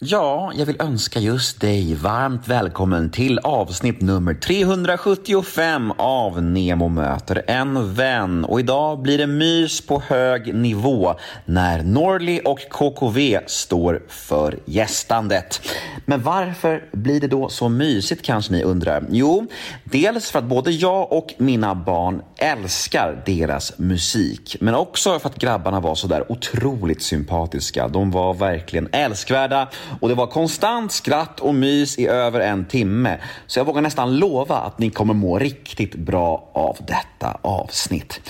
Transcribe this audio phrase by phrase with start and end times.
[0.00, 7.42] Ja, jag vill önska just dig varmt välkommen till avsnitt nummer 375 av Nemo möter
[7.46, 8.44] en vän.
[8.44, 15.60] Och idag blir det mys på hög nivå när Norli och KKV står för gästandet.
[16.04, 19.04] Men varför blir det då så mysigt kanske ni undrar?
[19.10, 19.46] Jo,
[19.84, 25.38] dels för att både jag och mina barn älskar deras musik, men också för att
[25.38, 27.88] grabbarna var så där otroligt sympatiska.
[27.88, 29.68] De var verkligen älskvärda
[30.00, 33.18] och det var konstant skratt och mys i över en timme.
[33.46, 38.20] Så jag vågar nästan lova att ni kommer må riktigt bra av detta avsnitt.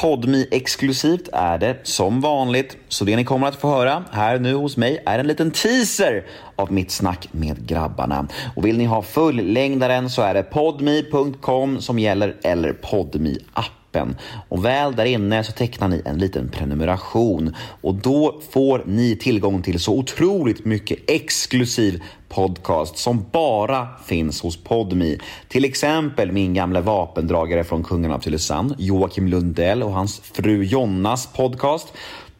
[0.00, 4.54] Podmi exklusivt är det som vanligt, så det ni kommer att få höra här nu
[4.54, 6.26] hos mig är en liten teaser
[6.56, 8.28] av mitt snack med grabbarna.
[8.56, 14.16] Och vill ni ha fullängdaren så är det podmi.com som gäller eller podmi appen appen.
[14.48, 19.62] Och väl där inne så tecknar ni en liten prenumeration och då får ni tillgång
[19.62, 25.18] till så otroligt mycket exklusiv podcast som bara finns hos Podmi.
[25.48, 31.26] Till exempel min gamla vapendragare från Kungen av Tylösand, Joakim Lundell och hans fru Jonnas
[31.26, 31.92] podcast.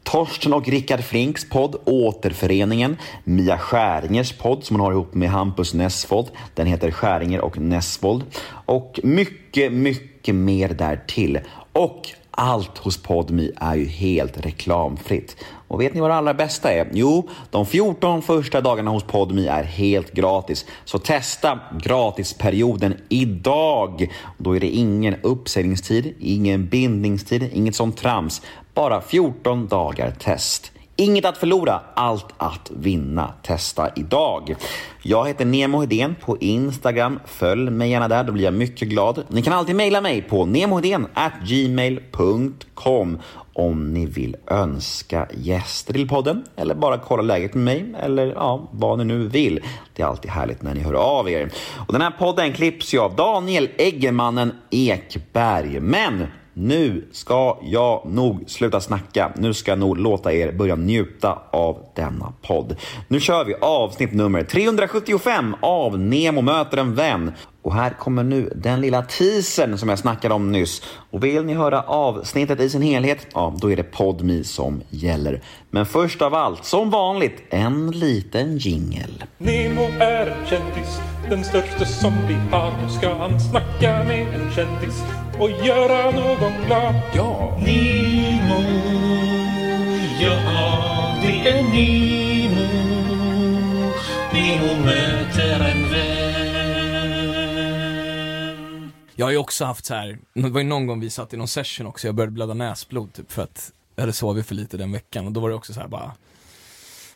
[0.02, 5.74] Torsten och Rickard Flinks podd Återföreningen, Mia Skäringers podd som hon har ihop med Hampus
[5.74, 6.30] Nessvold.
[6.54, 8.24] Den heter Skäringer och Nessvold.
[8.66, 11.40] Och mycket, mycket mer därtill.
[11.72, 15.36] Och allt hos Podmi är ju helt reklamfritt.
[15.72, 16.88] Och vet ni vad det allra bästa är?
[16.92, 20.66] Jo, de 14 första dagarna hos Podmi är helt gratis.
[20.84, 24.12] Så testa gratisperioden idag.
[24.38, 28.42] Då är det ingen uppsägningstid, ingen bindningstid, inget sånt trams.
[28.74, 30.71] Bara 14 dagar test.
[30.96, 33.32] Inget att förlora, allt att vinna.
[33.42, 34.54] Testa idag.
[35.02, 37.20] Jag heter Nemo Hedén på Instagram.
[37.24, 39.22] Följ mig gärna där, då blir jag mycket glad.
[39.28, 40.44] Ni kan alltid mejla mig på
[41.44, 43.18] gmail.com
[43.54, 48.68] om ni vill önska gäster till podden eller bara kolla läget med mig eller ja,
[48.72, 49.60] vad ni nu vill.
[49.94, 51.52] Det är alltid härligt när ni hör av er.
[51.86, 55.80] Och den här podden klipps ju av Daniel Eggemannen Ekberg.
[55.80, 59.32] Men nu ska jag nog sluta snacka.
[59.36, 62.76] Nu ska jag nog låta er börja njuta av denna podd.
[63.08, 67.32] Nu kör vi avsnitt nummer 375 av Nemo möter en vän.
[67.62, 70.82] Och här kommer nu den lilla teasern som jag snackade om nyss.
[71.10, 75.42] Och vill ni höra avsnittet i sin helhet, ja, då är det Podmi som gäller.
[75.70, 79.24] Men först av allt, som vanligt, en liten jingel.
[79.38, 82.72] Nemo är en kändis, den största som vi har.
[82.82, 85.02] Nu ska han snacka med en kändis
[85.38, 86.94] och göra någon glad.
[87.14, 87.58] Ja!
[87.58, 88.62] Nemo,
[90.20, 92.66] ja det är Nemo.
[94.32, 96.12] Nemo möter en vän.
[99.14, 101.36] Jag har ju också haft så här, det var ju någon gång vi satt i
[101.36, 104.76] någon session också, jag började blöda näsblod typ för att jag hade sovit för lite
[104.76, 106.12] den veckan och då var det också så här bara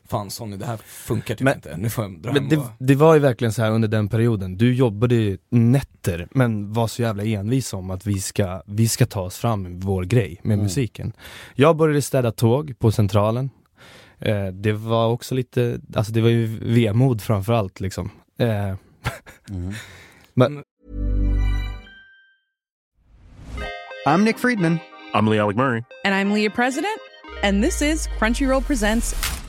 [0.08, 2.66] Fan Sonny, det här funkar typ Men- inte, nu får jag dra Men det, och...
[2.78, 6.86] det var ju verkligen så här under den perioden, du jobbade ju nätter men var
[6.86, 10.40] så jävla envis om att vi ska, vi ska ta oss fram med vår grej
[10.42, 11.12] med musiken.
[11.54, 13.50] Jag började städa tåg på Centralen.
[14.18, 18.10] Eh, det var också lite, alltså det var ju vemod framförallt liksom.
[18.38, 18.74] Eh,
[20.34, 20.62] men,
[24.06, 24.78] I'm Nick Friedman.
[25.14, 25.82] I'm Lee Alec Murray.
[26.04, 27.00] And I'm Leah President,
[27.42, 29.14] and this is Crunchyroll Presents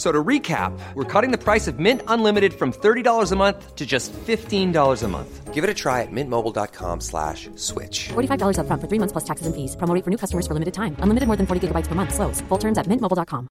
[0.00, 3.84] So to recap, we're cutting the price of Mint Unlimited from $30 a month to
[3.84, 5.54] just $15 a month.
[5.54, 8.08] Give it a try at mintmobile.com slash switch.
[8.08, 9.76] $45 upfront for three months plus taxes and fees.
[9.76, 10.96] Promo rate for new customers for limited time.
[11.04, 12.14] Unlimited more than 40 gigabytes per month.
[12.14, 12.40] Slows.
[12.48, 13.46] Full terms at mintmobile.com.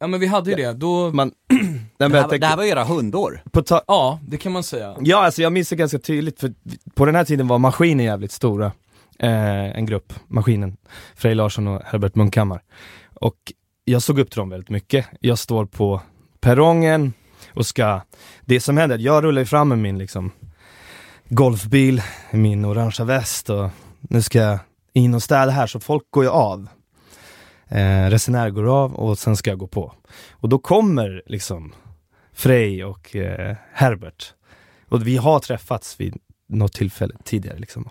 [0.00, 1.10] Ja men vi hade ju det, då...
[1.12, 1.32] man,
[1.98, 3.42] Det här, det här var era hundår.
[3.52, 4.96] på ta- Ja, det kan man säga.
[5.00, 6.54] Ja, alltså jag minns det ganska tydligt för
[6.94, 8.72] på den här tiden var Maskinen jävligt stora.
[9.18, 10.76] Eh, en grupp, Maskinen.
[11.16, 12.62] Frej Larsson och Herbert Munkhammar.
[13.14, 13.36] Och
[13.84, 15.06] jag såg upp till dem väldigt mycket.
[15.20, 16.00] Jag står på
[16.40, 17.12] perrongen
[17.54, 18.00] och ska,
[18.44, 20.32] det som händer, jag rullar ju fram med min liksom
[21.28, 23.70] golfbil, min orangea väst och
[24.00, 24.58] nu ska jag
[24.92, 26.68] in och städa här så folk går ju av.
[27.68, 29.94] Eh, resenärer går av och sen ska jag gå på.
[30.30, 31.74] Och då kommer liksom
[32.32, 34.34] Frej och eh, Herbert.
[34.88, 36.16] Och vi har träffats vid
[36.48, 37.88] något tillfälle tidigare liksom.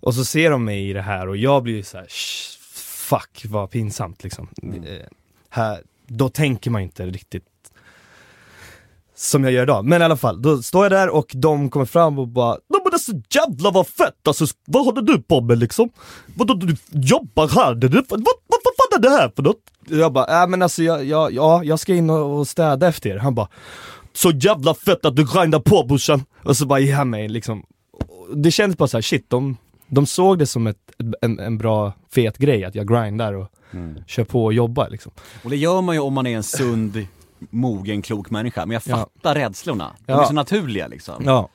[0.00, 2.06] Och så ser de mig i det här och jag blir ju så här,
[3.06, 4.48] fuck vad pinsamt liksom.
[4.62, 5.06] Eh,
[5.50, 7.44] här, då tänker man inte riktigt
[9.14, 9.84] som jag gör idag.
[9.84, 12.80] Men i alla fall, då står jag där och de kommer fram och bara Nej
[12.84, 15.90] men alltså jävlar vad fett alltså, vad håller du på med liksom?
[16.34, 17.74] Vadå du jobbar här?
[17.74, 19.62] Det, vad, vad, vad fan är det här för något?
[19.88, 23.16] Jag bara, äh, men alltså jag, jag, ja, jag ska in och, städa efter er.
[23.16, 23.48] Han bara,
[24.12, 26.24] så jävla fett att du grindar på brorsan.
[26.44, 27.62] Och så bara han mig liksom,
[28.34, 29.56] det kändes bara så här, shit de,
[29.88, 30.78] de såg det som ett,
[31.22, 33.48] en, en bra fet grej att jag grindar och
[34.06, 35.12] kör på och jobbar liksom.
[35.44, 37.06] Och det gör man ju om man är en sund,
[37.50, 38.66] mogen, klok människa.
[38.66, 38.96] Men jag Ja.
[38.96, 39.92] fattar rädslorna.
[40.06, 40.22] De Ja.
[40.22, 41.22] är så naturliga liksom.
[41.26, 41.48] Ja.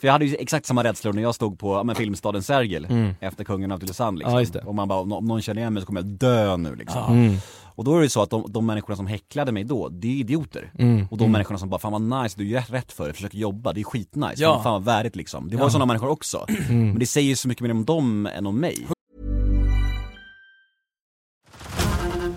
[0.00, 2.84] För jag hade ju exakt samma rädslor när jag stod på ja, men, filmstaden Sergel
[2.84, 3.14] Mm.
[3.20, 4.34] efter Kungen av Tylösand liksom.
[4.34, 4.60] Ja, just det.
[4.60, 6.74] Och man bara, om nå- om någon känner igen mig så kommer jag dö nu
[6.74, 7.00] liksom.
[7.00, 7.12] Ja.
[7.12, 7.36] Mm.
[7.74, 10.12] Och då är det så att de, de människorna som häcklade mig då, det är
[10.20, 10.72] idioter.
[10.78, 11.06] Mm.
[11.10, 11.32] Och de Mm.
[11.32, 13.80] människorna som bara, fan vad nice, du är ju rätt, för det, försöker jobba, det
[13.80, 14.54] är skitnice, Ja.
[14.54, 15.48] fan, fan vad värdigt liksom.
[15.48, 15.66] Det var Ja.
[15.68, 16.46] ju sådana människor också.
[16.68, 16.88] Mm.
[16.88, 18.86] Men det säger ju så mycket mer om dem än om mig.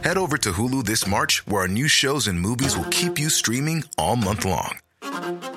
[0.03, 3.29] Head over to Hulu this March, where our new shows and movies will keep you
[3.29, 4.77] streaming all month long.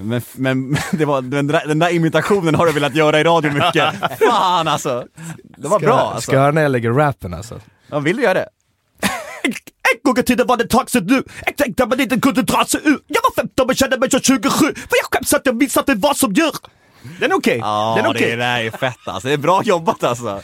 [0.00, 3.52] Men, men det var, den, där, den där imitationen har du velat göra i radio
[3.52, 3.94] mycket.
[4.28, 5.04] Fan alltså!
[5.56, 6.20] Det var ska, bra alltså.
[6.20, 7.60] Ska jag höra när jag lägger rappen alltså?
[7.90, 8.48] Ja, vill du göra det?
[9.94, 12.64] En gång i tiden var det taxi nu, jag tänkte att man inte kunde dra
[12.64, 12.98] sig ur.
[13.06, 15.94] Jag var 15 men kände mig som 27, för jag skäms att jag missat det
[15.94, 16.50] vad som gör.
[17.20, 18.30] Den är okej, Ja, den är okej.
[18.30, 19.28] det där är fett alltså.
[19.28, 20.40] Det är bra jobbat alltså.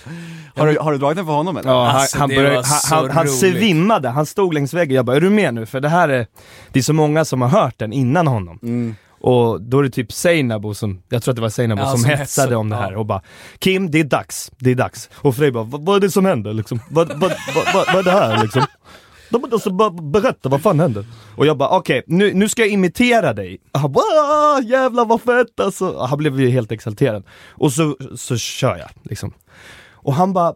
[0.57, 1.71] Har du, har du dragit den för honom eller?
[1.71, 3.39] Ja, Alltså, han, han, började, var han, han, han roligt.
[3.39, 4.97] svimmade, han stod längs väggen.
[4.97, 5.67] Jag bara, är du med nu?
[5.67, 6.27] För det här är,
[6.73, 8.59] det är så många som har hört den innan honom.
[8.62, 8.97] Mm.
[9.26, 11.99] Och då är det typ Seinabo som, jag tror att det var Seinabo Ja, som,
[11.99, 13.23] som hetsade om det här och bara
[13.59, 15.11] Kim, det är dags, det är dags.
[15.15, 16.81] Och Frej bara, vad, är det som händer liksom?
[16.91, 18.62] Vad, vad, vad, vad, är det här liksom?
[19.31, 21.06] De alltså, bara berätta, vad fan händer?
[21.37, 23.59] Och jag bara, okej, nu, nu ska jag imitera dig.
[23.73, 25.99] Han bara, "Ah, jävlar vad fett alltså.
[25.99, 27.25] Han blev ju helt exalterad.
[27.50, 29.32] Och så, så kör jag liksom.
[29.93, 30.55] Och han bara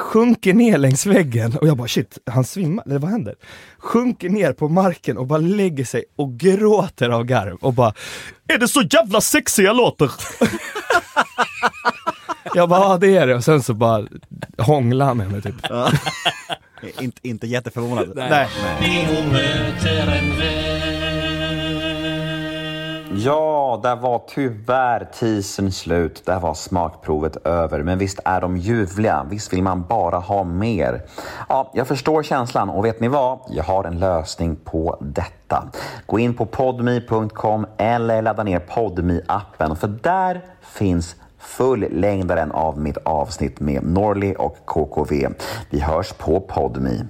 [0.00, 3.34] sjunker ner längs väggen och jag bara shit, han svimmar, eller vad händer?
[3.78, 7.92] Sjunker ner på marken och bara lägger sig och gråter av garv och bara
[8.48, 10.10] Är det så jävla sexig jag låter?
[12.54, 14.06] jag bara, ja det är det och sen så bara
[14.58, 15.54] hånglar han med mig typ.
[17.00, 18.12] Inte, inte jätteförvånad.
[18.14, 18.48] Nej.
[19.32, 20.38] Möter en
[23.16, 26.22] Ja, där var tyvärr teasern slut.
[26.26, 27.82] Där var smakprovet över.
[27.82, 29.26] Men visst är de ljuvliga.
[29.30, 31.02] Visst vill man bara ha mer.
[31.48, 33.38] Ja, jag förstår känslan och vet ni vad?
[33.48, 35.68] Jag har en lösning på detta.
[36.06, 42.96] Gå in på podme.com eller ladda ner podme appen för där finns fullängdaren av mitt
[42.96, 45.28] avsnitt med Norli och KKV.
[45.70, 47.06] Vi hörs på Podme.